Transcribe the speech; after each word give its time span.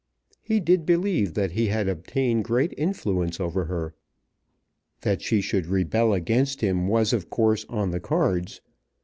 He 0.41 0.59
did 0.59 0.83
believe 0.83 1.35
that 1.35 1.51
he 1.51 1.67
had 1.67 1.87
obtained 1.87 2.43
great 2.43 2.73
influence 2.75 3.39
over 3.39 3.65
her. 3.65 3.93
That 5.01 5.21
she 5.21 5.41
should 5.41 5.67
rebel 5.67 6.11
against 6.11 6.61
him 6.61 6.87
was 6.87 7.13
of 7.13 7.29
course 7.29 7.67
on 7.69 7.91
the 7.91 7.99
cards. 7.99 8.61